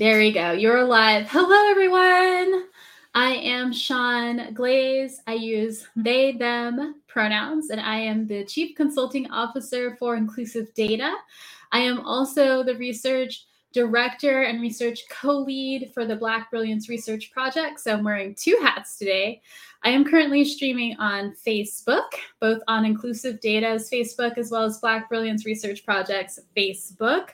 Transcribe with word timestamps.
There 0.00 0.18
we 0.18 0.32
go. 0.32 0.52
You're 0.52 0.84
live. 0.84 1.28
Hello, 1.30 1.70
everyone. 1.70 2.64
I 3.14 3.32
am 3.44 3.72
Shaun 3.72 4.54
Glaze. 4.54 5.22
I 5.28 5.34
use 5.34 5.88
they, 5.96 6.32
them 6.32 6.96
pronouns, 7.08 7.70
and 7.70 7.80
I 7.80 7.98
am 8.00 8.26
the 8.26 8.44
Chief 8.44 8.76
Consulting 8.76 9.30
Officer 9.30 9.96
for 10.00 10.16
Inclusive 10.16 10.74
Data. 10.74 11.14
I 11.72 11.80
am 11.80 12.00
also 12.06 12.64
the 12.64 12.76
research 12.76 13.46
director 13.72 14.42
and 14.42 14.60
research 14.60 15.02
co 15.08 15.38
lead 15.38 15.90
for 15.94 16.04
the 16.04 16.16
Black 16.16 16.50
Brilliance 16.50 16.88
Research 16.88 17.30
Project. 17.32 17.80
So 17.80 17.92
I'm 17.92 18.04
wearing 18.04 18.34
two 18.34 18.58
hats 18.60 18.98
today. 18.98 19.42
I 19.82 19.90
am 19.90 20.04
currently 20.04 20.44
streaming 20.44 20.96
on 20.98 21.34
Facebook, 21.46 22.10
both 22.40 22.60
on 22.68 22.84
Inclusive 22.84 23.40
Data's 23.40 23.88
Facebook 23.90 24.36
as 24.36 24.50
well 24.50 24.64
as 24.64 24.78
Black 24.78 25.08
Brilliance 25.08 25.46
Research 25.46 25.86
Project's 25.86 26.38
Facebook. 26.56 27.30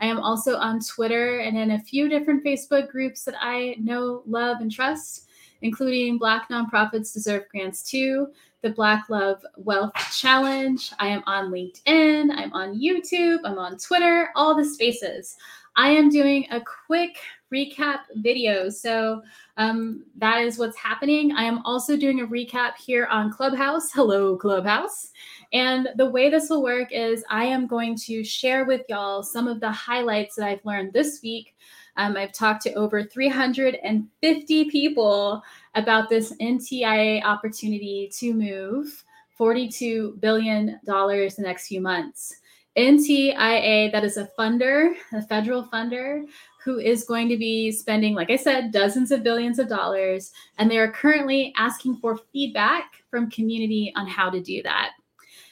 I 0.00 0.06
am 0.06 0.18
also 0.18 0.56
on 0.56 0.80
Twitter 0.80 1.40
and 1.40 1.58
in 1.58 1.72
a 1.72 1.80
few 1.80 2.08
different 2.08 2.44
Facebook 2.44 2.88
groups 2.88 3.24
that 3.24 3.34
I 3.38 3.76
know, 3.78 4.22
love, 4.26 4.62
and 4.62 4.72
trust, 4.72 5.28
including 5.60 6.16
Black 6.16 6.48
Nonprofits 6.48 7.12
Deserve 7.12 7.44
Grants 7.50 7.82
Too, 7.82 8.28
the 8.62 8.70
Black 8.70 9.10
Love 9.10 9.44
Wealth 9.56 9.92
Challenge. 10.12 10.92
I 10.98 11.08
am 11.08 11.22
on 11.26 11.50
LinkedIn, 11.50 12.30
I'm 12.34 12.52
on 12.54 12.78
YouTube, 12.78 13.40
I'm 13.44 13.58
on 13.58 13.76
Twitter, 13.76 14.30
all 14.34 14.54
the 14.54 14.64
spaces. 14.64 15.36
I 15.76 15.90
am 15.90 16.10
doing 16.10 16.46
a 16.50 16.60
quick 16.86 17.18
recap 17.52 18.00
video. 18.16 18.68
So 18.68 19.22
um, 19.56 20.04
that 20.16 20.40
is 20.40 20.58
what's 20.58 20.76
happening. 20.76 21.32
I 21.32 21.44
am 21.44 21.60
also 21.64 21.96
doing 21.96 22.20
a 22.20 22.26
recap 22.26 22.76
here 22.76 23.06
on 23.06 23.32
Clubhouse. 23.32 23.92
Hello, 23.94 24.36
Clubhouse. 24.36 25.10
And 25.52 25.88
the 25.96 26.06
way 26.06 26.30
this 26.30 26.48
will 26.50 26.62
work 26.62 26.92
is 26.92 27.24
I 27.28 27.44
am 27.44 27.66
going 27.66 27.96
to 28.06 28.22
share 28.22 28.64
with 28.64 28.82
y'all 28.88 29.22
some 29.22 29.48
of 29.48 29.60
the 29.60 29.70
highlights 29.70 30.36
that 30.36 30.46
I've 30.46 30.64
learned 30.64 30.92
this 30.92 31.20
week. 31.22 31.54
Um, 31.96 32.16
I've 32.16 32.32
talked 32.32 32.62
to 32.62 32.74
over 32.74 33.02
350 33.02 34.64
people 34.70 35.42
about 35.74 36.08
this 36.08 36.32
NTIA 36.40 37.22
opportunity 37.24 38.10
to 38.18 38.32
move 38.32 39.04
$42 39.38 40.20
billion 40.20 40.78
the 40.84 41.34
next 41.38 41.66
few 41.66 41.80
months. 41.80 42.36
NTIA, 42.76 43.90
that 43.92 44.04
is 44.04 44.16
a 44.16 44.28
funder, 44.38 44.94
a 45.12 45.22
federal 45.22 45.64
funder, 45.64 46.24
who 46.64 46.78
is 46.78 47.04
going 47.04 47.28
to 47.28 47.36
be 47.36 47.72
spending, 47.72 48.14
like 48.14 48.30
I 48.30 48.36
said, 48.36 48.72
dozens 48.72 49.10
of 49.10 49.22
billions 49.22 49.58
of 49.58 49.68
dollars. 49.68 50.30
And 50.58 50.70
they 50.70 50.78
are 50.78 50.92
currently 50.92 51.52
asking 51.56 51.96
for 51.96 52.18
feedback 52.32 52.84
from 53.10 53.30
community 53.30 53.92
on 53.96 54.06
how 54.06 54.30
to 54.30 54.40
do 54.40 54.62
that. 54.62 54.90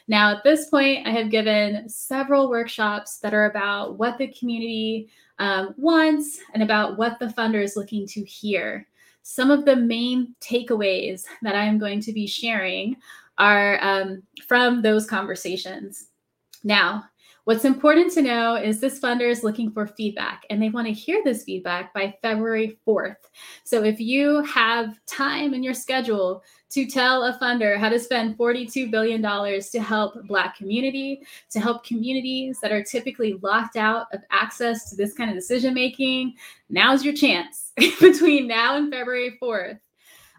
Now, 0.07 0.33
at 0.35 0.45
this 0.45 0.71
point, 0.71 1.07
I 1.07 1.11
have 1.11 1.31
given 1.31 1.89
several 1.89 2.49
workshops 2.49 3.19
that 3.19 3.35
are 3.35 3.51
about 3.51 3.99
what 3.99 4.17
the 4.17 4.29
community 4.29 5.11
um, 5.39 5.75
wants 5.77 6.39
and 6.55 6.63
about 6.63 6.97
what 6.97 7.19
the 7.19 7.27
funder 7.27 7.63
is 7.63 7.77
looking 7.77 8.07
to 8.09 8.25
hear. 8.25 8.87
Some 9.23 9.51
of 9.51 9.67
the 9.67 9.77
main 9.77 10.35
takeaways 10.41 11.25
that 11.43 11.55
I'm 11.55 11.79
going 11.79 12.01
to 12.01 12.13
be 12.13 12.27
sharing 12.27 12.97
are 13.37 13.79
um, 13.83 14.23
from 14.47 14.81
those 14.81 15.07
conversations. 15.07 16.08
Now, 16.69 17.05
what's 17.45 17.65
important 17.65 18.13
to 18.13 18.21
know 18.21 18.55
is 18.57 18.79
this 18.79 19.01
funder 19.01 19.31
is 19.31 19.43
looking 19.43 19.71
for 19.71 19.87
feedback 19.87 20.43
and 20.51 20.61
they 20.61 20.69
want 20.69 20.87
to 20.87 20.93
hear 20.93 21.23
this 21.25 21.45
feedback 21.45 21.95
by 21.95 22.15
February 22.21 22.79
4th. 22.87 23.17
So 23.65 23.85
if 23.85 23.99
you 23.99 24.43
have 24.43 25.01
time 25.07 25.55
in 25.55 25.63
your 25.63 25.73
schedule 25.73 26.43
to 26.69 26.85
tell 26.85 27.25
a 27.25 27.39
funder 27.39 27.79
how 27.79 27.89
to 27.89 27.99
spend 27.99 28.37
$42 28.37 28.91
billion 28.91 29.23
to 29.23 29.81
help 29.81 30.23
Black 30.27 30.59
community, 30.59 31.23
to 31.53 31.59
help 31.59 31.87
communities 31.87 32.59
that 32.61 32.71
are 32.71 32.85
typically 32.85 33.41
locked 33.43 33.77
out 33.77 34.09
of 34.13 34.21
access 34.31 34.91
to 34.91 34.97
this 34.97 35.15
kind 35.15 35.31
of 35.31 35.37
decision 35.37 35.73
making, 35.73 36.35
now's 36.69 37.03
your 37.03 37.15
chance 37.15 37.73
between 37.99 38.47
now 38.47 38.77
and 38.77 38.93
February 38.93 39.39
4th. 39.43 39.81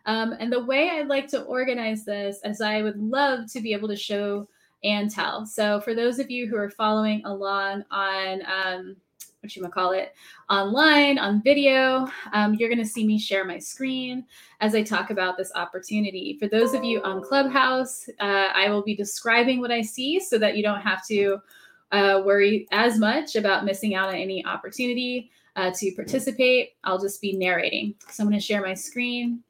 Um, 0.05 0.35
and 0.39 0.53
the 0.53 0.63
way 0.63 0.91
I'd 0.91 1.07
like 1.07 1.27
to 1.29 1.41
organize 1.41 2.05
this 2.05 2.37
is 2.43 2.61
I 2.61 2.83
would 2.83 2.99
love 2.99 3.51
to 3.51 3.61
be 3.61 3.73
able 3.73 3.87
to 3.87 3.95
show 3.95 4.47
and 4.83 5.11
tell. 5.11 5.45
So 5.45 5.81
for 5.81 5.93
those 5.93 6.19
of 6.19 6.29
you 6.29 6.47
who 6.47 6.55
are 6.55 6.69
following 6.69 7.21
along 7.25 7.83
on 7.91 8.41
um, 8.45 8.95
what 9.41 9.55
you 9.55 9.61
might 9.61 9.71
call 9.71 9.91
it 9.91 10.13
online 10.49 11.17
on 11.17 11.41
video, 11.41 12.07
um, 12.33 12.53
you're 12.55 12.69
going 12.69 12.79
to 12.79 12.85
see 12.85 13.05
me 13.05 13.17
share 13.17 13.45
my 13.45 13.57
screen 13.57 14.25
as 14.59 14.75
I 14.75 14.83
talk 14.83 15.09
about 15.09 15.37
this 15.37 15.51
opportunity. 15.55 16.37
For 16.39 16.47
those 16.47 16.73
of 16.73 16.83
you 16.83 17.01
on 17.03 17.21
Clubhouse, 17.23 18.07
uh, 18.19 18.49
I 18.53 18.69
will 18.69 18.83
be 18.83 18.95
describing 18.95 19.59
what 19.59 19.71
I 19.71 19.81
see 19.81 20.19
so 20.19 20.37
that 20.39 20.57
you 20.57 20.63
don't 20.63 20.81
have 20.81 21.05
to 21.07 21.37
uh, 21.91 22.21
worry 22.25 22.67
as 22.71 22.99
much 22.99 23.35
about 23.35 23.65
missing 23.65 23.95
out 23.95 24.09
on 24.09 24.15
any 24.15 24.45
opportunity 24.45 25.31
uh, 25.55 25.71
to 25.75 25.91
participate. 25.95 26.71
I'll 26.83 26.99
just 26.99 27.21
be 27.21 27.33
narrating. 27.33 27.95
So 28.09 28.23
I'm 28.23 28.29
going 28.29 28.39
to 28.39 28.45
share 28.45 28.61
my 28.61 28.73
screen. 28.73 29.43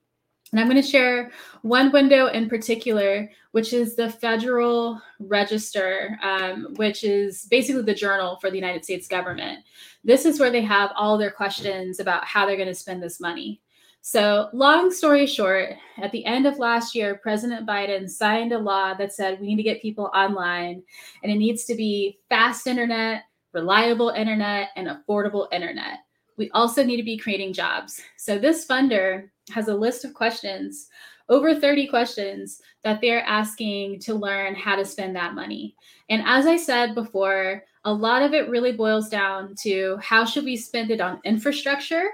And 0.51 0.59
I'm 0.59 0.67
going 0.67 0.81
to 0.81 0.87
share 0.87 1.31
one 1.61 1.91
window 1.91 2.27
in 2.27 2.49
particular, 2.49 3.29
which 3.51 3.71
is 3.71 3.95
the 3.95 4.09
Federal 4.09 4.99
Register, 5.19 6.17
um, 6.23 6.73
which 6.75 7.03
is 7.03 7.45
basically 7.45 7.83
the 7.83 7.93
journal 7.93 8.37
for 8.41 8.49
the 8.49 8.57
United 8.57 8.83
States 8.83 9.07
government. 9.07 9.59
This 10.03 10.25
is 10.25 10.39
where 10.39 10.49
they 10.49 10.61
have 10.61 10.91
all 10.95 11.17
their 11.17 11.31
questions 11.31 11.99
about 11.99 12.25
how 12.25 12.45
they're 12.45 12.55
going 12.55 12.67
to 12.67 12.75
spend 12.75 13.03
this 13.03 13.19
money. 13.19 13.61
So, 14.01 14.49
long 14.53 14.91
story 14.91 15.27
short, 15.27 15.75
at 16.01 16.11
the 16.11 16.25
end 16.25 16.47
of 16.47 16.57
last 16.57 16.95
year, 16.95 17.19
President 17.21 17.67
Biden 17.67 18.09
signed 18.09 18.53
a 18.53 18.57
law 18.57 18.93
that 18.93 19.13
said 19.13 19.39
we 19.39 19.47
need 19.47 19.57
to 19.57 19.63
get 19.63 19.81
people 19.81 20.09
online 20.15 20.81
and 21.21 21.31
it 21.31 21.35
needs 21.35 21.65
to 21.65 21.75
be 21.75 22.17
fast 22.29 22.65
internet, 22.65 23.23
reliable 23.53 24.09
internet, 24.09 24.69
and 24.77 24.87
affordable 24.87 25.47
internet. 25.51 25.99
We 26.37 26.49
also 26.51 26.83
need 26.83 26.97
to 26.97 27.03
be 27.03 27.17
creating 27.17 27.51
jobs. 27.51 28.01
So, 28.17 28.39
this 28.39 28.65
funder 28.65 29.29
has 29.51 29.67
a 29.67 29.75
list 29.75 30.05
of 30.05 30.13
questions, 30.13 30.89
over 31.29 31.53
30 31.53 31.87
questions 31.87 32.61
that 32.83 32.99
they're 33.01 33.23
asking 33.23 33.99
to 33.99 34.15
learn 34.15 34.55
how 34.55 34.75
to 34.75 34.85
spend 34.85 35.15
that 35.15 35.35
money. 35.35 35.75
And 36.09 36.23
as 36.25 36.45
I 36.45 36.57
said 36.57 36.95
before, 36.95 37.63
a 37.85 37.93
lot 37.93 38.23
of 38.23 38.33
it 38.33 38.49
really 38.49 38.71
boils 38.71 39.09
down 39.09 39.55
to 39.61 39.97
how 40.01 40.25
should 40.25 40.43
we 40.43 40.57
spend 40.57 40.91
it 40.91 40.99
on 40.99 41.21
infrastructure, 41.23 42.09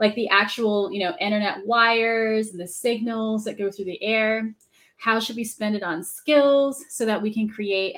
like 0.00 0.14
the 0.14 0.28
actual, 0.28 0.90
you 0.90 1.00
know, 1.00 1.14
internet 1.20 1.64
wires 1.66 2.50
and 2.50 2.60
the 2.60 2.66
signals 2.66 3.44
that 3.44 3.58
go 3.58 3.70
through 3.70 3.84
the 3.84 4.02
air. 4.02 4.54
How 4.96 5.20
should 5.20 5.36
we 5.36 5.44
spend 5.44 5.76
it 5.76 5.82
on 5.82 6.02
skills 6.02 6.82
so 6.88 7.04
that 7.04 7.20
we 7.20 7.32
can 7.32 7.48
create 7.48 7.96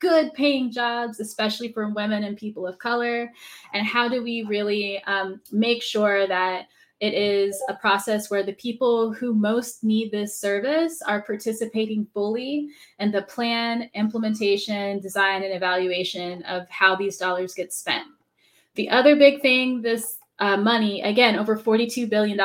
good 0.00 0.34
paying 0.34 0.72
jobs, 0.72 1.20
especially 1.20 1.72
for 1.72 1.88
women 1.90 2.24
and 2.24 2.36
people 2.36 2.66
of 2.66 2.78
color? 2.78 3.30
And 3.72 3.86
how 3.86 4.08
do 4.08 4.22
we 4.22 4.42
really 4.42 5.00
um, 5.04 5.40
make 5.52 5.82
sure 5.82 6.26
that 6.26 6.66
it 7.00 7.14
is 7.14 7.62
a 7.68 7.74
process 7.74 8.30
where 8.30 8.42
the 8.42 8.54
people 8.54 9.12
who 9.12 9.32
most 9.34 9.84
need 9.84 10.10
this 10.10 10.38
service 10.38 11.00
are 11.02 11.22
participating 11.22 12.06
fully 12.12 12.68
in 12.98 13.12
the 13.12 13.22
plan, 13.22 13.88
implementation, 13.94 14.98
design, 15.00 15.44
and 15.44 15.54
evaluation 15.54 16.42
of 16.44 16.68
how 16.70 16.96
these 16.96 17.16
dollars 17.16 17.54
get 17.54 17.72
spent. 17.72 18.04
The 18.74 18.90
other 18.90 19.14
big 19.14 19.40
thing 19.42 19.80
this 19.80 20.18
uh, 20.40 20.56
money, 20.56 21.02
again, 21.02 21.36
over 21.36 21.56
$42 21.56 22.08
billion, 22.08 22.38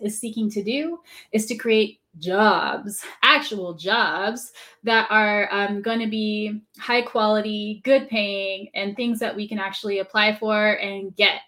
is 0.00 0.20
seeking 0.20 0.50
to 0.50 0.62
do 0.62 0.98
is 1.32 1.46
to 1.46 1.56
create 1.56 2.00
jobs, 2.18 3.04
actual 3.22 3.74
jobs 3.74 4.52
that 4.82 5.06
are 5.10 5.52
um, 5.52 5.80
going 5.80 6.00
to 6.00 6.08
be 6.08 6.60
high 6.78 7.02
quality, 7.02 7.80
good 7.84 8.08
paying, 8.08 8.68
and 8.74 8.96
things 8.96 9.18
that 9.20 9.34
we 9.34 9.48
can 9.48 9.58
actually 9.58 10.00
apply 10.00 10.34
for 10.36 10.72
and 10.74 11.14
get 11.16 11.42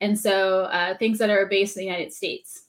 and 0.00 0.18
so 0.18 0.62
uh, 0.64 0.96
things 0.98 1.18
that 1.18 1.30
are 1.30 1.46
based 1.46 1.76
in 1.76 1.80
the 1.80 1.86
United 1.86 2.12
States. 2.12 2.64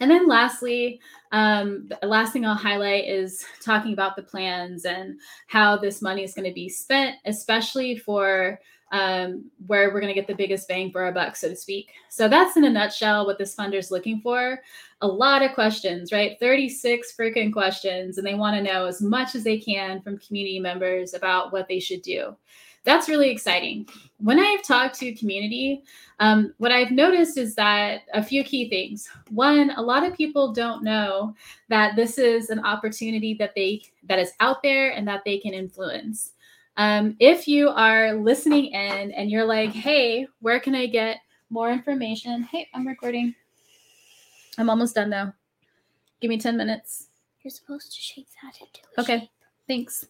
And 0.00 0.10
then 0.10 0.28
lastly, 0.28 1.00
um, 1.32 1.88
the 2.00 2.06
last 2.06 2.32
thing 2.32 2.46
I'll 2.46 2.54
highlight 2.54 3.08
is 3.08 3.44
talking 3.64 3.92
about 3.92 4.16
the 4.16 4.22
plans 4.22 4.84
and 4.84 5.18
how 5.48 5.76
this 5.76 6.00
money 6.00 6.22
is 6.22 6.34
going 6.34 6.48
to 6.48 6.54
be 6.54 6.68
spent, 6.68 7.16
especially 7.24 7.96
for 7.96 8.60
um, 8.92 9.48
where 9.66 9.92
we're 9.92 10.00
going 10.00 10.12
to 10.12 10.20
get 10.20 10.26
the 10.26 10.34
biggest 10.34 10.66
bang 10.66 10.90
for 10.90 11.02
our 11.02 11.12
buck, 11.12 11.36
so 11.36 11.48
to 11.48 11.56
speak. 11.56 11.90
So 12.08 12.28
that's 12.28 12.56
in 12.56 12.64
a 12.64 12.70
nutshell 12.70 13.24
what 13.24 13.38
this 13.38 13.54
funder 13.54 13.78
is 13.78 13.90
looking 13.92 14.20
for. 14.20 14.60
A 15.00 15.06
lot 15.06 15.42
of 15.42 15.52
questions, 15.52 16.12
right? 16.12 16.36
36 16.40 17.14
freaking 17.16 17.52
questions, 17.52 18.18
and 18.18 18.26
they 18.26 18.34
want 18.34 18.56
to 18.56 18.62
know 18.62 18.86
as 18.86 19.00
much 19.00 19.34
as 19.34 19.44
they 19.44 19.58
can 19.58 20.02
from 20.02 20.18
community 20.18 20.58
members 20.58 21.14
about 21.14 21.52
what 21.52 21.68
they 21.68 21.78
should 21.78 22.02
do 22.02 22.36
that's 22.84 23.08
really 23.08 23.30
exciting. 23.30 23.88
When 24.18 24.38
I've 24.38 24.62
talked 24.62 24.98
to 25.00 25.12
community, 25.14 25.82
um, 26.18 26.54
what 26.58 26.72
I've 26.72 26.90
noticed 26.90 27.38
is 27.38 27.54
that 27.54 28.02
a 28.14 28.22
few 28.22 28.42
key 28.44 28.68
things. 28.68 29.08
One, 29.30 29.70
a 29.76 29.82
lot 29.82 30.04
of 30.04 30.14
people 30.14 30.52
don't 30.52 30.82
know 30.82 31.34
that 31.68 31.96
this 31.96 32.18
is 32.18 32.50
an 32.50 32.64
opportunity 32.64 33.34
that 33.34 33.54
they 33.54 33.82
that 34.04 34.18
is 34.18 34.32
out 34.40 34.62
there 34.62 34.90
and 34.92 35.06
that 35.08 35.22
they 35.24 35.38
can 35.38 35.54
influence. 35.54 36.32
Um, 36.76 37.16
if 37.20 37.46
you 37.48 37.68
are 37.68 38.14
listening 38.14 38.66
in 38.66 39.12
and 39.12 39.30
you're 39.30 39.44
like, 39.44 39.70
"Hey, 39.70 40.26
where 40.40 40.60
can 40.60 40.74
I 40.74 40.86
get 40.86 41.18
more 41.50 41.70
information?" 41.70 42.42
Hey, 42.44 42.68
I'm 42.74 42.86
recording. 42.86 43.34
I'm 44.58 44.70
almost 44.70 44.94
done 44.94 45.10
though. 45.10 45.32
Give 46.20 46.28
me 46.28 46.38
10 46.38 46.56
minutes. 46.56 47.08
You're 47.42 47.50
supposed 47.50 47.92
to 47.92 48.00
shake 48.00 48.28
that 48.42 48.54
into 48.60 48.80
Okay, 48.98 49.20
shape. 49.20 49.30
thanks. 49.66 50.06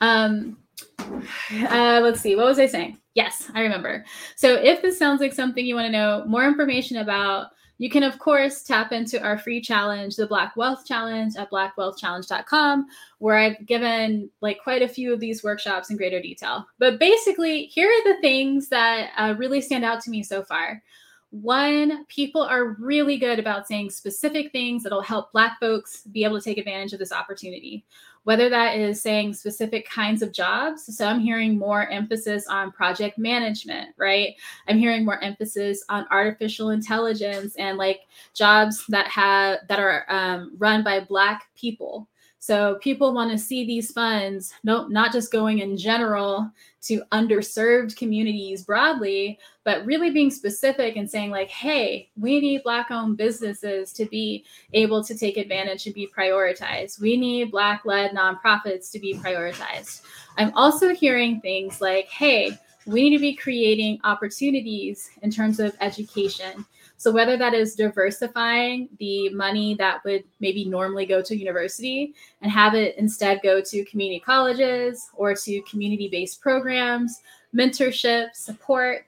Um, 0.00 0.58
uh, 0.98 2.00
let's 2.02 2.20
see. 2.20 2.36
What 2.36 2.46
was 2.46 2.58
I 2.58 2.66
saying? 2.66 2.98
Yes, 3.14 3.50
I 3.54 3.62
remember. 3.62 4.04
So 4.34 4.54
if 4.54 4.82
this 4.82 4.98
sounds 4.98 5.20
like 5.20 5.32
something 5.32 5.64
you 5.64 5.74
want 5.74 5.86
to 5.86 5.92
know 5.92 6.24
more 6.26 6.44
information 6.44 6.98
about, 6.98 7.48
you 7.78 7.90
can, 7.90 8.02
of 8.02 8.18
course, 8.18 8.62
tap 8.62 8.92
into 8.92 9.22
our 9.22 9.36
free 9.38 9.60
challenge, 9.60 10.16
the 10.16 10.26
Black 10.26 10.56
Wealth 10.56 10.86
Challenge 10.86 11.34
at 11.36 11.50
blackwealthchallenge.com, 11.50 12.86
where 13.18 13.36
I've 13.36 13.66
given 13.66 14.30
like 14.40 14.58
quite 14.62 14.82
a 14.82 14.88
few 14.88 15.12
of 15.12 15.20
these 15.20 15.44
workshops 15.44 15.90
in 15.90 15.98
greater 15.98 16.20
detail. 16.20 16.66
But 16.78 16.98
basically, 16.98 17.66
here 17.66 17.88
are 17.88 18.14
the 18.14 18.20
things 18.22 18.68
that 18.68 19.10
uh, 19.18 19.34
really 19.36 19.60
stand 19.60 19.84
out 19.84 20.00
to 20.02 20.10
me 20.10 20.22
so 20.22 20.42
far. 20.42 20.82
One, 21.30 22.06
people 22.06 22.40
are 22.40 22.76
really 22.78 23.18
good 23.18 23.38
about 23.38 23.68
saying 23.68 23.90
specific 23.90 24.52
things 24.52 24.82
that'll 24.82 25.02
help 25.02 25.32
Black 25.32 25.60
folks 25.60 26.02
be 26.04 26.24
able 26.24 26.38
to 26.38 26.44
take 26.44 26.56
advantage 26.56 26.94
of 26.94 26.98
this 26.98 27.12
opportunity 27.12 27.84
whether 28.26 28.48
that 28.48 28.76
is 28.76 29.00
saying 29.00 29.32
specific 29.32 29.88
kinds 29.88 30.20
of 30.20 30.32
jobs. 30.32 30.96
So 30.96 31.06
I'm 31.06 31.20
hearing 31.20 31.56
more 31.56 31.88
emphasis 31.90 32.48
on 32.48 32.72
project 32.72 33.18
management, 33.18 33.90
right? 33.96 34.34
I'm 34.66 34.80
hearing 34.80 35.04
more 35.04 35.22
emphasis 35.22 35.84
on 35.88 36.08
artificial 36.10 36.70
intelligence 36.70 37.54
and 37.54 37.78
like 37.78 38.00
jobs 38.34 38.84
that 38.88 39.06
have 39.06 39.60
that 39.68 39.78
are 39.78 40.06
um, 40.08 40.56
run 40.58 40.82
by 40.82 40.98
Black 40.98 41.46
people. 41.54 42.08
So 42.46 42.76
people 42.76 43.12
want 43.12 43.32
to 43.32 43.38
see 43.38 43.66
these 43.66 43.90
funds 43.90 44.54
no, 44.62 44.86
not 44.86 45.10
just 45.10 45.32
going 45.32 45.58
in 45.58 45.76
general 45.76 46.48
to 46.82 47.02
underserved 47.10 47.96
communities 47.96 48.62
broadly, 48.62 49.40
but 49.64 49.84
really 49.84 50.10
being 50.10 50.30
specific 50.30 50.94
and 50.94 51.10
saying, 51.10 51.32
like, 51.32 51.50
hey, 51.50 52.08
we 52.16 52.38
need 52.40 52.62
Black 52.62 52.92
owned 52.92 53.16
businesses 53.16 53.92
to 53.94 54.04
be 54.06 54.44
able 54.74 55.02
to 55.02 55.18
take 55.18 55.38
advantage 55.38 55.86
and 55.86 55.94
be 55.96 56.06
prioritized. 56.06 57.00
We 57.00 57.16
need 57.16 57.50
Black 57.50 57.84
led 57.84 58.12
nonprofits 58.12 58.92
to 58.92 59.00
be 59.00 59.14
prioritized. 59.14 60.02
I'm 60.38 60.52
also 60.54 60.94
hearing 60.94 61.40
things 61.40 61.80
like, 61.80 62.06
hey, 62.06 62.56
we 62.86 63.10
need 63.10 63.16
to 63.16 63.20
be 63.20 63.34
creating 63.34 63.98
opportunities 64.04 65.10
in 65.22 65.32
terms 65.32 65.58
of 65.58 65.76
education 65.80 66.64
so 66.96 67.12
whether 67.12 67.36
that 67.36 67.54
is 67.54 67.74
diversifying 67.74 68.88
the 68.98 69.28
money 69.30 69.74
that 69.74 70.04
would 70.04 70.24
maybe 70.40 70.64
normally 70.64 71.06
go 71.06 71.20
to 71.22 71.36
university 71.36 72.14
and 72.42 72.50
have 72.50 72.74
it 72.74 72.96
instead 72.96 73.40
go 73.42 73.60
to 73.60 73.84
community 73.84 74.20
colleges 74.20 75.10
or 75.14 75.34
to 75.34 75.60
community-based 75.62 76.40
programs, 76.40 77.20
mentorship, 77.54 78.34
support, 78.34 79.06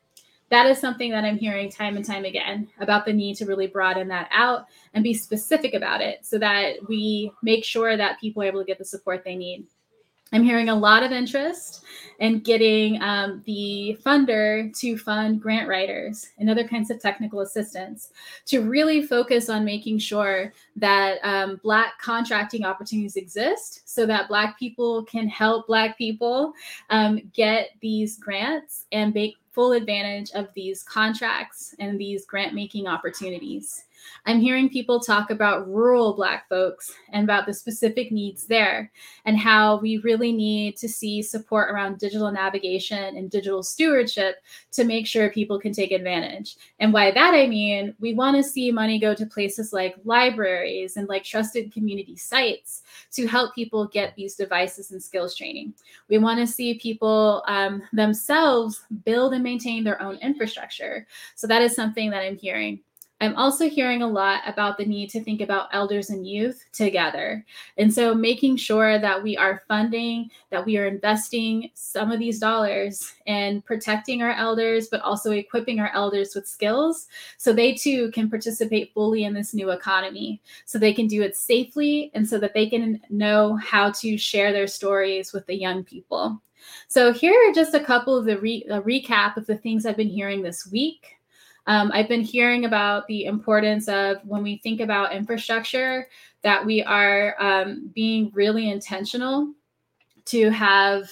that 0.50 0.66
is 0.66 0.78
something 0.78 1.10
that 1.10 1.24
I'm 1.24 1.36
hearing 1.36 1.70
time 1.70 1.96
and 1.96 2.04
time 2.04 2.24
again 2.24 2.68
about 2.80 3.04
the 3.04 3.12
need 3.12 3.36
to 3.36 3.46
really 3.46 3.66
broaden 3.66 4.08
that 4.08 4.28
out 4.32 4.66
and 4.94 5.04
be 5.04 5.12
specific 5.12 5.74
about 5.74 6.00
it 6.00 6.24
so 6.24 6.38
that 6.38 6.76
we 6.88 7.32
make 7.42 7.64
sure 7.64 7.96
that 7.96 8.18
people 8.20 8.42
are 8.42 8.46
able 8.46 8.60
to 8.60 8.66
get 8.66 8.78
the 8.78 8.84
support 8.84 9.24
they 9.24 9.36
need. 9.36 9.66
I'm 10.32 10.44
hearing 10.44 10.68
a 10.68 10.74
lot 10.74 11.02
of 11.02 11.12
interest 11.12 11.84
in 12.18 12.40
getting 12.40 13.00
um, 13.00 13.42
the 13.46 13.96
funder 14.04 14.76
to 14.78 14.98
fund 14.98 15.40
grant 15.40 15.68
writers 15.68 16.30
and 16.38 16.50
other 16.50 16.66
kinds 16.66 16.90
of 16.90 17.00
technical 17.00 17.40
assistance 17.40 18.10
to 18.46 18.60
really 18.60 19.06
focus 19.06 19.48
on 19.48 19.64
making 19.64 19.98
sure 19.98 20.52
that 20.76 21.18
um, 21.22 21.60
Black 21.62 21.98
contracting 22.00 22.64
opportunities 22.64 23.16
exist 23.16 23.88
so 23.88 24.04
that 24.06 24.28
Black 24.28 24.58
people 24.58 25.04
can 25.04 25.28
help 25.28 25.68
Black 25.68 25.96
people 25.96 26.52
um, 26.90 27.20
get 27.32 27.70
these 27.80 28.18
grants 28.18 28.86
and 28.90 29.14
make 29.14 29.36
full 29.52 29.72
advantage 29.72 30.30
of 30.32 30.48
these 30.54 30.82
contracts 30.82 31.74
and 31.78 31.98
these 31.98 32.26
grant 32.26 32.54
making 32.54 32.86
opportunities. 32.86 33.84
I'm 34.26 34.40
hearing 34.40 34.68
people 34.68 35.00
talk 35.00 35.30
about 35.30 35.68
rural 35.68 36.14
Black 36.14 36.48
folks 36.48 36.92
and 37.12 37.24
about 37.24 37.46
the 37.46 37.54
specific 37.54 38.12
needs 38.12 38.46
there 38.46 38.90
and 39.24 39.38
how 39.38 39.78
we 39.78 39.98
really 39.98 40.32
need 40.32 40.76
to 40.78 40.88
see 40.88 41.22
support 41.22 41.70
around 41.70 41.98
digital 41.98 42.30
navigation 42.30 43.16
and 43.16 43.30
digital 43.30 43.62
stewardship 43.62 44.36
to 44.72 44.84
make 44.84 45.06
sure 45.06 45.30
people 45.30 45.58
can 45.58 45.72
take 45.72 45.92
advantage. 45.92 46.56
And 46.78 46.92
by 46.92 47.10
that, 47.10 47.34
I 47.34 47.46
mean, 47.46 47.94
we 48.00 48.14
want 48.14 48.36
to 48.36 48.42
see 48.42 48.70
money 48.70 48.98
go 48.98 49.14
to 49.14 49.26
places 49.26 49.72
like 49.72 49.96
libraries 50.04 50.96
and 50.96 51.08
like 51.08 51.24
trusted 51.24 51.72
community 51.72 52.16
sites 52.16 52.82
to 53.12 53.26
help 53.26 53.54
people 53.54 53.86
get 53.86 54.14
these 54.14 54.34
devices 54.34 54.90
and 54.90 55.02
skills 55.02 55.34
training. 55.34 55.74
We 56.08 56.18
want 56.18 56.38
to 56.40 56.46
see 56.46 56.78
people 56.78 57.42
um, 57.46 57.82
themselves 57.92 58.82
build 59.04 59.34
and 59.34 59.42
maintain 59.42 59.84
their 59.84 60.00
own 60.02 60.16
infrastructure. 60.16 61.06
So 61.34 61.46
that 61.46 61.62
is 61.62 61.74
something 61.74 62.10
that 62.10 62.22
I'm 62.22 62.36
hearing. 62.36 62.80
I'm 63.20 63.34
also 63.34 63.68
hearing 63.68 64.02
a 64.02 64.06
lot 64.06 64.42
about 64.46 64.78
the 64.78 64.84
need 64.84 65.10
to 65.10 65.22
think 65.22 65.40
about 65.40 65.70
elders 65.72 66.10
and 66.10 66.24
youth 66.24 66.64
together. 66.72 67.44
And 67.76 67.92
so 67.92 68.14
making 68.14 68.58
sure 68.58 69.00
that 69.00 69.20
we 69.20 69.36
are 69.36 69.62
funding, 69.66 70.30
that 70.50 70.64
we 70.64 70.76
are 70.78 70.86
investing 70.86 71.70
some 71.74 72.12
of 72.12 72.20
these 72.20 72.38
dollars 72.38 73.12
in 73.26 73.60
protecting 73.62 74.22
our 74.22 74.32
elders, 74.32 74.86
but 74.88 75.00
also 75.00 75.32
equipping 75.32 75.80
our 75.80 75.90
elders 75.94 76.34
with 76.36 76.46
skills 76.46 77.08
so 77.38 77.52
they 77.52 77.74
too 77.74 78.12
can 78.12 78.30
participate 78.30 78.94
fully 78.94 79.24
in 79.24 79.34
this 79.34 79.52
new 79.52 79.70
economy, 79.70 80.40
so 80.64 80.78
they 80.78 80.92
can 80.92 81.08
do 81.08 81.22
it 81.22 81.36
safely 81.36 82.12
and 82.14 82.28
so 82.28 82.38
that 82.38 82.54
they 82.54 82.68
can 82.68 83.00
know 83.10 83.56
how 83.56 83.90
to 83.90 84.16
share 84.16 84.52
their 84.52 84.68
stories 84.68 85.32
with 85.32 85.44
the 85.46 85.56
young 85.56 85.82
people. 85.82 86.40
So 86.86 87.12
here 87.12 87.34
are 87.48 87.52
just 87.52 87.74
a 87.74 87.84
couple 87.84 88.16
of 88.16 88.26
the 88.26 88.38
re- 88.38 88.64
recap 88.68 89.36
of 89.36 89.46
the 89.46 89.56
things 89.56 89.86
I've 89.86 89.96
been 89.96 90.08
hearing 90.08 90.42
this 90.42 90.70
week. 90.70 91.17
Um, 91.68 91.90
I've 91.92 92.08
been 92.08 92.22
hearing 92.22 92.64
about 92.64 93.06
the 93.06 93.26
importance 93.26 93.88
of 93.88 94.16
when 94.24 94.42
we 94.42 94.56
think 94.56 94.80
about 94.80 95.12
infrastructure, 95.12 96.08
that 96.42 96.64
we 96.64 96.82
are 96.82 97.36
um, 97.38 97.90
being 97.94 98.30
really 98.34 98.70
intentional 98.70 99.52
to 100.24 100.48
have 100.48 101.10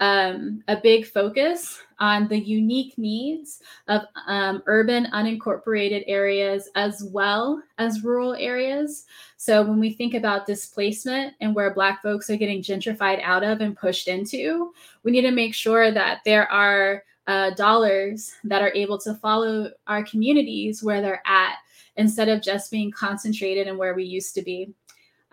um, 0.00 0.64
a 0.66 0.76
big 0.76 1.06
focus 1.06 1.80
on 2.00 2.26
the 2.26 2.38
unique 2.38 2.98
needs 2.98 3.60
of 3.86 4.02
um, 4.26 4.60
urban 4.66 5.06
unincorporated 5.12 6.02
areas 6.08 6.68
as 6.74 7.04
well 7.12 7.62
as 7.78 8.02
rural 8.02 8.34
areas. 8.34 9.06
So 9.36 9.62
when 9.62 9.78
we 9.78 9.92
think 9.92 10.14
about 10.14 10.46
displacement 10.46 11.34
and 11.40 11.54
where 11.54 11.72
Black 11.72 12.02
folks 12.02 12.28
are 12.28 12.36
getting 12.36 12.60
gentrified 12.60 13.22
out 13.22 13.44
of 13.44 13.60
and 13.60 13.76
pushed 13.76 14.08
into, 14.08 14.74
we 15.04 15.12
need 15.12 15.22
to 15.22 15.30
make 15.30 15.54
sure 15.54 15.92
that 15.92 16.22
there 16.24 16.50
are 16.50 17.04
uh, 17.26 17.50
dollars 17.50 18.32
that 18.44 18.62
are 18.62 18.72
able 18.74 18.98
to 18.98 19.14
follow 19.14 19.70
our 19.86 20.04
communities 20.04 20.82
where 20.82 21.00
they're 21.00 21.22
at 21.26 21.56
instead 21.96 22.28
of 22.28 22.42
just 22.42 22.70
being 22.70 22.90
concentrated 22.90 23.66
in 23.66 23.76
where 23.76 23.94
we 23.94 24.04
used 24.04 24.34
to 24.34 24.42
be. 24.42 24.72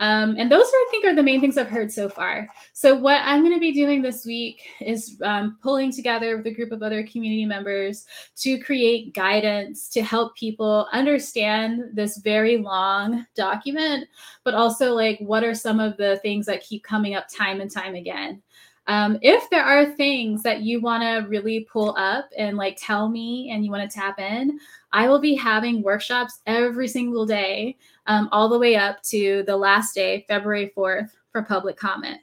Um, 0.01 0.35
and 0.37 0.49
those 0.49 0.65
are, 0.65 0.77
I 0.77 0.87
think, 0.91 1.05
are 1.05 1.15
the 1.15 1.23
main 1.23 1.41
things 1.41 1.57
I've 1.57 1.67
heard 1.67 1.91
so 1.91 2.07
far. 2.07 2.47
So 2.71 2.95
what 2.95 3.21
I'm 3.25 3.41
going 3.41 3.53
to 3.53 3.59
be 3.59 3.73
doing 3.73 4.01
this 4.01 4.25
week 4.25 4.65
is 4.79 5.19
um, 5.25 5.57
pulling 5.61 5.91
together 5.91 6.37
with 6.37 6.47
a 6.47 6.53
group 6.53 6.71
of 6.71 6.81
other 6.81 7.05
community 7.05 7.45
members 7.45 8.05
to 8.37 8.57
create 8.59 9.13
guidance 9.13 9.89
to 9.89 10.01
help 10.01 10.35
people 10.37 10.87
understand 10.93 11.81
this 11.93 12.17
very 12.19 12.57
long 12.57 13.25
document, 13.35 14.07
but 14.45 14.53
also 14.53 14.93
like 14.93 15.19
what 15.19 15.43
are 15.43 15.55
some 15.55 15.81
of 15.81 15.97
the 15.97 16.17
things 16.21 16.45
that 16.45 16.63
keep 16.63 16.81
coming 16.83 17.15
up 17.15 17.27
time 17.27 17.59
and 17.59 17.69
time 17.69 17.95
again. 17.95 18.41
Um, 18.89 19.19
if 19.21 19.47
there 19.51 19.63
are 19.63 19.85
things 19.85 20.41
that 20.41 20.61
you 20.61 20.81
want 20.81 21.03
to 21.03 21.29
really 21.29 21.67
pull 21.71 21.95
up 21.95 22.27
and 22.35 22.57
like 22.57 22.75
tell 22.81 23.07
me 23.07 23.51
and 23.53 23.63
you 23.63 23.69
want 23.69 23.89
to 23.89 23.95
tap 23.95 24.19
in, 24.19 24.59
I 24.91 25.07
will 25.07 25.19
be 25.19 25.35
having 25.35 25.83
workshops 25.83 26.39
every 26.47 26.87
single 26.87 27.27
day, 27.27 27.77
um, 28.07 28.29
all 28.31 28.49
the 28.49 28.57
way 28.57 28.75
up 28.75 29.03
to 29.03 29.43
the 29.45 29.55
last 29.55 29.93
day, 29.93 30.25
February 30.27 30.73
4th, 30.75 31.11
for 31.31 31.43
public 31.43 31.77
comment. 31.77 32.19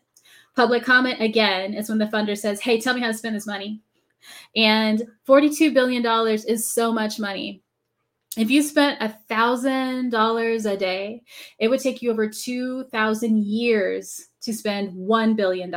Public 0.56 0.84
comment, 0.84 1.22
again, 1.22 1.72
is 1.72 1.88
when 1.88 1.98
the 1.98 2.06
funder 2.06 2.36
says, 2.36 2.60
Hey, 2.60 2.80
tell 2.80 2.94
me 2.94 3.00
how 3.00 3.06
to 3.06 3.14
spend 3.14 3.36
this 3.36 3.46
money. 3.46 3.80
And 4.56 5.04
$42 5.28 5.72
billion 5.72 6.04
is 6.48 6.68
so 6.68 6.92
much 6.92 7.20
money. 7.20 7.62
If 8.36 8.50
you 8.50 8.62
spent 8.64 9.00
a 9.00 9.16
thousand 9.28 10.10
dollars 10.10 10.66
a 10.66 10.76
day, 10.76 11.22
it 11.60 11.68
would 11.68 11.80
take 11.80 12.02
you 12.02 12.10
over 12.10 12.28
2,000 12.28 13.44
years 13.44 14.28
to 14.42 14.52
spend 14.52 14.92
$1 14.92 15.36
billion 15.36 15.70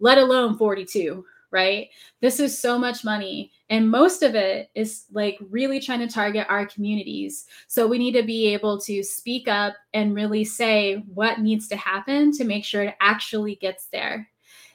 let 0.00 0.18
alone 0.18 0.56
42, 0.56 1.24
right? 1.50 1.88
This 2.20 2.40
is 2.40 2.58
so 2.58 2.78
much 2.78 3.04
money. 3.04 3.52
And 3.70 3.90
most 3.90 4.22
of 4.22 4.34
it 4.34 4.70
is 4.74 5.04
like 5.12 5.38
really 5.50 5.80
trying 5.80 6.00
to 6.00 6.08
target 6.08 6.46
our 6.48 6.66
communities. 6.66 7.46
So 7.66 7.86
we 7.86 7.98
need 7.98 8.12
to 8.12 8.22
be 8.22 8.52
able 8.52 8.80
to 8.82 9.02
speak 9.02 9.48
up 9.48 9.74
and 9.94 10.14
really 10.14 10.44
say 10.44 11.04
what 11.12 11.40
needs 11.40 11.68
to 11.68 11.76
happen 11.76 12.32
to 12.32 12.44
make 12.44 12.64
sure 12.64 12.82
it 12.82 12.96
actually 13.00 13.56
gets 13.56 13.86
there. 13.86 14.28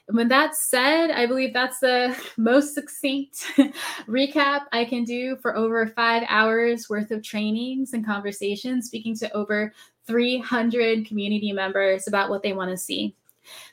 And 0.08 0.16
when 0.16 0.28
that's 0.28 0.68
said, 0.68 1.10
I 1.10 1.26
believe 1.26 1.52
that's 1.52 1.78
the 1.78 2.16
most 2.36 2.74
succinct 2.74 3.46
recap 4.08 4.62
I 4.72 4.84
can 4.84 5.04
do 5.04 5.36
for 5.36 5.56
over 5.56 5.86
five 5.86 6.24
hours 6.28 6.88
worth 6.90 7.10
of 7.10 7.22
trainings 7.22 7.92
and 7.92 8.04
conversations, 8.04 8.86
speaking 8.86 9.16
to 9.18 9.32
over 9.32 9.72
300 10.06 11.06
community 11.06 11.52
members 11.52 12.08
about 12.08 12.28
what 12.28 12.42
they 12.42 12.52
want 12.52 12.70
to 12.70 12.76
see. 12.76 13.14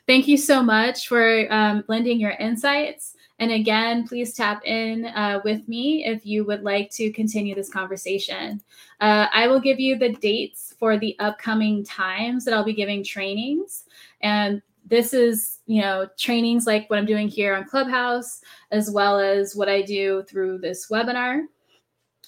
Thank 0.06 0.28
you 0.28 0.36
so 0.36 0.62
much 0.62 1.08
for 1.08 1.52
um, 1.52 1.84
lending 1.88 2.20
your 2.20 2.32
insights. 2.32 3.14
And 3.38 3.52
again, 3.52 4.06
please 4.06 4.34
tap 4.34 4.64
in 4.66 5.06
uh, 5.06 5.40
with 5.44 5.66
me 5.66 6.04
if 6.04 6.26
you 6.26 6.44
would 6.44 6.62
like 6.62 6.90
to 6.92 7.10
continue 7.12 7.54
this 7.54 7.70
conversation. 7.70 8.60
Uh, 9.00 9.28
I 9.32 9.46
will 9.46 9.60
give 9.60 9.80
you 9.80 9.96
the 9.98 10.12
dates 10.12 10.74
for 10.78 10.98
the 10.98 11.16
upcoming 11.20 11.82
times 11.82 12.44
that 12.44 12.52
I'll 12.52 12.64
be 12.64 12.74
giving 12.74 13.02
trainings. 13.02 13.84
And 14.20 14.60
this 14.84 15.14
is, 15.14 15.60
you 15.66 15.80
know, 15.80 16.06
trainings 16.18 16.66
like 16.66 16.90
what 16.90 16.98
I'm 16.98 17.06
doing 17.06 17.28
here 17.28 17.54
on 17.54 17.64
Clubhouse, 17.64 18.42
as 18.72 18.90
well 18.90 19.18
as 19.18 19.56
what 19.56 19.68
I 19.68 19.82
do 19.82 20.22
through 20.28 20.58
this 20.58 20.88
webinar. 20.90 21.44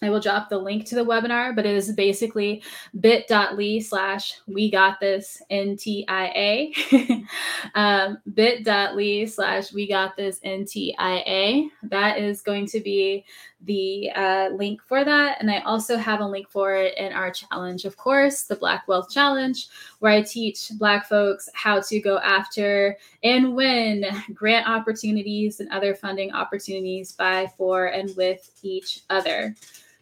I 0.02 0.10
will 0.10 0.20
drop 0.20 0.48
the 0.48 0.58
link 0.58 0.84
to 0.86 0.96
the 0.96 1.04
webinar, 1.04 1.54
but 1.54 1.64
it 1.64 1.76
is 1.76 1.92
basically 1.92 2.62
bit.ly 3.00 3.78
slash 3.78 4.34
we 4.48 4.70
got 4.70 4.98
this 4.98 5.40
NTIA. 5.50 7.24
um, 7.74 8.18
bit.ly 8.34 9.24
slash 9.26 9.72
we 9.72 9.86
got 9.86 10.16
this 10.16 10.40
NTIA. 10.40 11.70
That 11.84 12.18
is 12.18 12.42
going 12.42 12.66
to 12.66 12.80
be 12.80 13.24
the 13.64 14.10
uh, 14.10 14.48
link 14.52 14.82
for 14.82 15.04
that. 15.04 15.40
And 15.40 15.50
I 15.50 15.60
also 15.60 15.96
have 15.96 16.20
a 16.20 16.26
link 16.26 16.50
for 16.50 16.74
it 16.74 16.96
in 16.98 17.12
our 17.12 17.30
challenge, 17.30 17.84
of 17.84 17.96
course, 17.96 18.42
the 18.42 18.56
Black 18.56 18.88
Wealth 18.88 19.10
Challenge, 19.10 19.68
where 20.00 20.12
I 20.12 20.22
teach 20.22 20.70
Black 20.78 21.08
folks 21.08 21.48
how 21.54 21.80
to 21.80 22.00
go 22.00 22.18
after 22.18 22.98
and 23.22 23.54
win 23.54 24.04
grant 24.34 24.68
opportunities 24.68 25.60
and 25.60 25.70
other 25.70 25.94
funding 25.94 26.32
opportunities 26.32 27.12
by, 27.12 27.52
for, 27.56 27.86
and 27.86 28.14
with 28.16 28.50
each 28.62 29.02
other. 29.10 29.54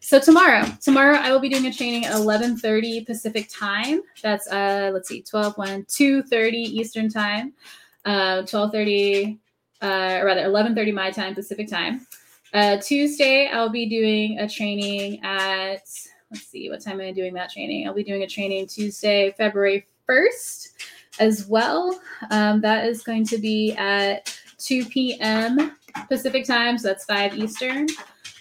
So 0.03 0.19
tomorrow, 0.19 0.65
tomorrow 0.81 1.17
I 1.19 1.31
will 1.31 1.41
be 1.41 1.51
doing 1.51 1.67
a 1.67 1.73
training 1.73 2.07
at 2.07 2.15
11:30 2.15 3.05
Pacific 3.07 3.49
time. 3.51 4.01
That's 4.23 4.47
uh 4.49 4.91
let's 4.95 5.09
see, 5.09 5.23
12 5.23 5.59
1 5.59 5.85
2:30 5.85 6.55
Eastern 6.55 7.09
time. 7.11 7.53
Uh 8.07 8.43
12:30 8.43 9.39
uh 9.83 10.19
or 10.21 10.25
rather 10.25 10.45
11:30 10.47 10.93
my 10.95 11.11
time 11.11 11.35
Pacific 11.35 11.69
time. 11.69 12.07
Uh 12.55 12.79
Tuesday 12.79 13.49
I'll 13.49 13.69
be 13.69 13.87
doing 13.87 14.39
a 14.39 14.49
training 14.49 15.23
at 15.23 15.83
let's 16.31 16.47
see 16.47 16.71
what 16.71 16.83
time 16.83 17.01
am 17.01 17.09
I 17.09 17.13
doing 17.13 17.35
that 17.35 17.51
training? 17.51 17.87
I'll 17.87 17.95
be 17.95 18.05
doing 18.05 18.23
a 18.23 18.27
training 18.27 18.69
Tuesday, 18.69 19.35
February 19.37 19.87
1st 20.09 20.69
as 21.19 21.47
well. 21.47 22.01
Um, 22.31 22.61
that 22.63 22.87
is 22.87 23.03
going 23.03 23.27
to 23.27 23.39
be 23.39 23.75
at 23.75 24.35
2 24.59 24.87
p.m. 24.87 25.77
Pacific 26.09 26.47
time, 26.47 26.79
so 26.79 26.89
that's 26.89 27.05
5 27.05 27.37
Eastern. 27.37 27.87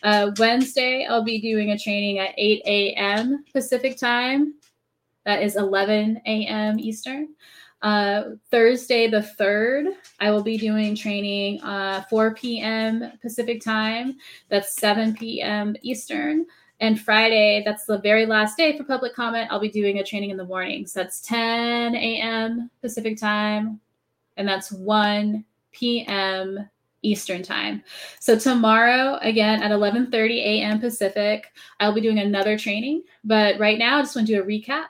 Uh, 0.03 0.32
Wednesday, 0.38 1.06
I'll 1.10 1.24
be 1.24 1.39
doing 1.39 1.72
a 1.72 1.77
training 1.77 2.20
at 2.20 2.34
8 2.38 2.62
a.m. 2.65 3.44
Pacific 3.53 3.98
time. 3.98 4.56
That 5.25 5.44
is 5.44 5.56
11 5.56 6.22
a.m. 6.25 6.79
Eastern. 6.79 7.29
Uh, 7.82 8.24
Thursday, 8.51 9.08
the 9.08 9.27
3rd, 9.39 9.94
I 10.20 10.32
will 10.32 10.44
be 10.44 10.58
doing 10.58 10.96
training 10.96 11.62
uh, 11.62 12.03
4 12.10 12.34
p.m. 12.36 13.12
Pacific 13.22 13.62
time. 13.62 14.18
That's 14.50 14.75
7 14.75 15.15
p.m. 15.15 15.75
Eastern. 15.82 16.46
And 16.82 17.00
Friday, 17.00 17.62
that's 17.65 17.86
the 17.86 18.00
very 18.00 18.25
last 18.25 18.58
day 18.58 18.77
for 18.77 18.84
public 18.84 19.13
comment. 19.13 19.50
I'll 19.51 19.60
be 19.60 19.70
doing 19.70 20.00
a 20.00 20.03
training 20.03 20.29
in 20.29 20.38
the 20.38 20.46
morning. 20.46 20.88
So 20.88 21.01
that's 21.01 21.22
10 21.22 21.96
a.m. 21.96 22.70
Pacific 22.82 23.20
time. 23.20 23.79
And 24.38 24.48
that's 24.48 24.72
1 24.72 25.44
p.m. 25.72 26.70
Eastern 27.01 27.44
time. 27.44 27.84
So 28.20 28.38
tomorrow, 28.38 29.18
again 29.22 29.62
at 29.62 29.72
11:30 29.72 30.38
a.m. 30.38 30.79
Pacific, 30.79 31.51
I'll 31.79 31.94
be 31.94 32.01
doing 32.01 32.20
another 32.20 32.58
training. 32.58 33.03
But 33.24 33.60
right 33.60 33.77
now, 33.77 33.98
I 33.98 34.01
just 34.01 34.15
want 34.15 34.27
to 34.27 34.34
do 34.34 34.41
a 34.41 34.46
recap. 34.46 34.88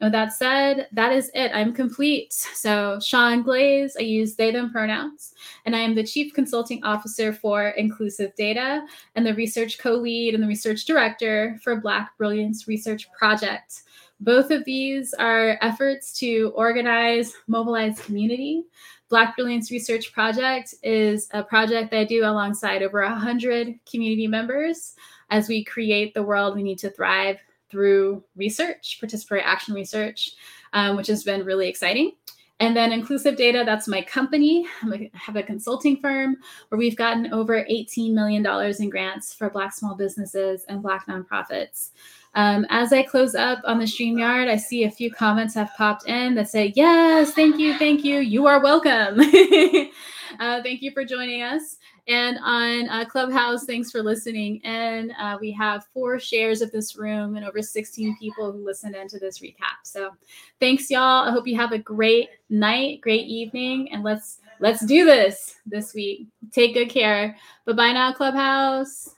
And 0.00 0.08
with 0.08 0.12
that 0.12 0.34
said, 0.34 0.88
that 0.92 1.12
is 1.12 1.30
it. 1.34 1.50
I'm 1.54 1.72
complete. 1.72 2.32
So 2.32 3.00
Shaun 3.00 3.42
Glaze, 3.42 3.96
I 3.98 4.02
use 4.02 4.34
they 4.34 4.50
them 4.50 4.70
pronouns, 4.70 5.32
and 5.64 5.74
I 5.74 5.78
am 5.78 5.94
the 5.94 6.04
Chief 6.04 6.34
Consulting 6.34 6.84
Officer 6.84 7.32
for 7.32 7.68
Inclusive 7.70 8.34
Data 8.36 8.84
and 9.14 9.24
the 9.24 9.34
Research 9.34 9.78
Co-Lead 9.78 10.34
and 10.34 10.42
the 10.42 10.48
Research 10.48 10.84
Director 10.84 11.58
for 11.62 11.80
Black 11.80 12.16
Brilliance 12.18 12.68
Research 12.68 13.10
Project. 13.12 13.84
Both 14.20 14.50
of 14.50 14.64
these 14.64 15.14
are 15.14 15.58
efforts 15.60 16.18
to 16.20 16.52
organize, 16.54 17.34
mobilize 17.46 18.00
community 18.00 18.64
Black 19.08 19.36
Brilliance 19.36 19.70
Research 19.70 20.12
Project 20.12 20.74
is 20.82 21.28
a 21.32 21.42
project 21.42 21.90
that 21.90 22.00
I 22.00 22.04
do 22.04 22.24
alongside 22.24 22.82
over 22.82 23.02
100 23.02 23.78
community 23.88 24.26
members 24.26 24.94
as 25.30 25.48
we 25.48 25.62
create 25.62 26.12
the 26.12 26.22
world 26.22 26.56
we 26.56 26.62
need 26.62 26.78
to 26.78 26.90
thrive 26.90 27.38
through 27.70 28.24
research, 28.34 28.98
participatory 29.00 29.42
action 29.44 29.74
research, 29.74 30.32
um, 30.72 30.96
which 30.96 31.06
has 31.06 31.22
been 31.22 31.44
really 31.44 31.68
exciting. 31.68 32.12
And 32.58 32.74
then 32.74 32.90
Inclusive 32.90 33.36
Data, 33.36 33.64
that's 33.66 33.86
my 33.86 34.00
company. 34.00 34.66
I 34.82 35.10
have 35.12 35.36
a 35.36 35.42
consulting 35.42 35.98
firm 35.98 36.36
where 36.68 36.78
we've 36.78 36.96
gotten 36.96 37.32
over 37.32 37.64
$18 37.64 38.14
million 38.14 38.46
in 38.80 38.90
grants 38.90 39.34
for 39.34 39.50
Black 39.50 39.74
small 39.74 39.94
businesses 39.94 40.64
and 40.68 40.82
Black 40.82 41.06
nonprofits. 41.06 41.90
Um, 42.34 42.66
as 42.70 42.92
I 42.92 43.02
close 43.02 43.34
up 43.34 43.60
on 43.64 43.78
the 43.78 43.84
StreamYard, 43.84 44.48
I 44.48 44.56
see 44.56 44.84
a 44.84 44.90
few 44.90 45.10
comments 45.10 45.54
have 45.54 45.70
popped 45.76 46.06
in 46.06 46.34
that 46.34 46.48
say, 46.48 46.72
Yes, 46.76 47.32
thank 47.32 47.58
you, 47.58 47.76
thank 47.78 48.04
you. 48.04 48.20
You 48.20 48.46
are 48.46 48.62
welcome. 48.62 49.20
uh, 50.40 50.62
thank 50.62 50.82
you 50.82 50.90
for 50.92 51.04
joining 51.04 51.42
us. 51.42 51.76
And 52.08 52.38
on 52.42 52.88
uh, 52.88 53.04
Clubhouse, 53.04 53.64
thanks 53.64 53.90
for 53.90 54.02
listening. 54.02 54.60
And 54.64 55.12
uh, 55.18 55.38
we 55.40 55.50
have 55.52 55.86
four 55.92 56.20
shares 56.20 56.60
of 56.60 56.70
this 56.70 56.96
room 56.96 57.36
and 57.36 57.44
over 57.44 57.62
16 57.62 58.16
people 58.18 58.52
who 58.52 58.64
listened 58.64 58.94
into 58.94 59.18
this 59.18 59.40
recap. 59.40 59.82
So 59.82 60.12
thanks, 60.60 60.90
y'all. 60.90 61.28
I 61.28 61.32
hope 61.32 61.48
you 61.48 61.56
have 61.56 61.72
a 61.72 61.78
great 61.78 62.28
night, 62.48 63.00
great 63.00 63.26
evening, 63.26 63.90
and 63.92 64.04
let's 64.04 64.38
let's 64.60 64.84
do 64.86 65.04
this 65.04 65.56
this 65.66 65.94
week. 65.94 66.28
Take 66.52 66.74
good 66.74 66.90
care. 66.90 67.36
Bye 67.66 67.72
bye 67.72 67.92
now, 67.92 68.12
Clubhouse. 68.12 69.16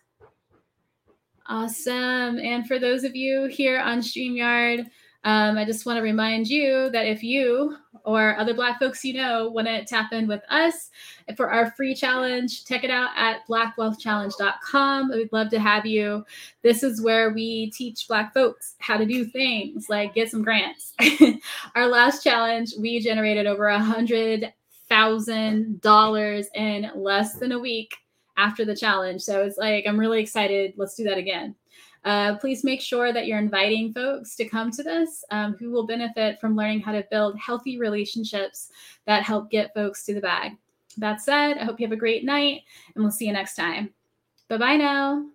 Awesome. 1.46 2.38
And 2.38 2.66
for 2.66 2.78
those 2.78 3.04
of 3.04 3.16
you 3.16 3.46
here 3.46 3.80
on 3.80 4.00
StreamYard, 4.00 4.86
um, 5.24 5.58
I 5.58 5.64
just 5.64 5.86
want 5.86 5.96
to 5.96 6.02
remind 6.02 6.48
you 6.48 6.90
that 6.90 7.06
if 7.06 7.22
you 7.22 7.76
or 8.08 8.34
other 8.38 8.54
Black 8.54 8.78
folks 8.78 9.04
you 9.04 9.12
know 9.12 9.48
want 9.48 9.68
to 9.68 9.84
tap 9.84 10.14
in 10.14 10.26
with 10.26 10.40
us 10.48 10.88
for 11.36 11.50
our 11.50 11.70
free 11.72 11.94
challenge, 11.94 12.64
check 12.64 12.82
it 12.82 12.90
out 12.90 13.10
at 13.16 13.46
blackwealthchallenge.com. 13.46 15.10
We'd 15.10 15.32
love 15.32 15.50
to 15.50 15.60
have 15.60 15.84
you. 15.84 16.24
This 16.62 16.82
is 16.82 17.02
where 17.02 17.30
we 17.30 17.70
teach 17.70 18.08
Black 18.08 18.32
folks 18.32 18.76
how 18.78 18.96
to 18.96 19.04
do 19.04 19.26
things 19.26 19.90
like 19.90 20.14
get 20.14 20.30
some 20.30 20.42
grants. 20.42 20.94
our 21.74 21.86
last 21.86 22.24
challenge, 22.24 22.72
we 22.80 22.98
generated 23.00 23.46
over 23.46 23.66
a 23.66 23.78
hundred 23.78 24.54
thousand 24.88 25.82
dollars 25.82 26.48
in 26.54 26.90
less 26.94 27.34
than 27.34 27.52
a 27.52 27.58
week 27.58 27.94
after 28.38 28.64
the 28.64 28.74
challenge. 28.74 29.20
So 29.20 29.42
it's 29.42 29.58
like, 29.58 29.84
I'm 29.86 30.00
really 30.00 30.22
excited. 30.22 30.72
Let's 30.78 30.94
do 30.94 31.04
that 31.04 31.18
again. 31.18 31.54
Uh, 32.08 32.38
please 32.38 32.64
make 32.64 32.80
sure 32.80 33.12
that 33.12 33.26
you're 33.26 33.38
inviting 33.38 33.92
folks 33.92 34.34
to 34.34 34.48
come 34.48 34.70
to 34.70 34.82
this 34.82 35.22
um, 35.30 35.54
who 35.58 35.70
will 35.70 35.86
benefit 35.86 36.40
from 36.40 36.56
learning 36.56 36.80
how 36.80 36.90
to 36.90 37.06
build 37.10 37.38
healthy 37.38 37.78
relationships 37.78 38.70
that 39.06 39.22
help 39.22 39.50
get 39.50 39.74
folks 39.74 40.06
to 40.06 40.14
the 40.14 40.20
bag. 40.20 40.52
That 40.96 41.20
said, 41.20 41.58
I 41.58 41.64
hope 41.64 41.78
you 41.78 41.86
have 41.86 41.92
a 41.92 41.96
great 41.96 42.24
night 42.24 42.62
and 42.94 43.04
we'll 43.04 43.12
see 43.12 43.26
you 43.26 43.32
next 43.34 43.56
time. 43.56 43.90
Bye 44.48 44.56
bye 44.56 44.76
now. 44.76 45.26